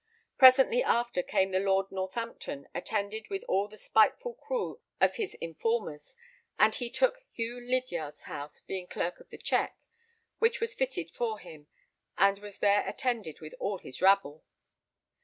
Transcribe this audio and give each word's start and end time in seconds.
Presently 0.39 0.83
after 0.83 1.21
came 1.21 1.51
the 1.51 1.59
Lord 1.59 1.91
Northampton 1.91 2.67
attended 2.73 3.29
with 3.29 3.43
all 3.43 3.67
the 3.67 3.77
spiteful 3.77 4.33
crew 4.33 4.81
of 4.99 5.17
his 5.17 5.35
informers, 5.35 6.15
and 6.57 6.73
he 6.73 6.89
took 6.89 7.19
Hugh 7.33 7.59
Lydiard's 7.63 8.23
house, 8.23 8.61
being 8.61 8.87
Clerk 8.87 9.19
of 9.19 9.29
the 9.29 9.37
Check, 9.37 9.77
which 10.39 10.59
was 10.59 10.73
fitted 10.73 11.11
for 11.11 11.37
him, 11.37 11.67
and 12.17 12.39
was 12.39 12.57
there 12.57 12.83
attended 12.89 13.41
with 13.41 13.53
all 13.59 13.77
his 13.77 14.01
rabble. 14.01 14.43